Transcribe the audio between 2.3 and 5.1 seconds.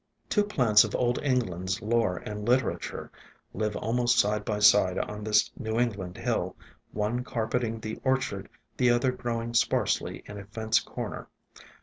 literature live almost side by side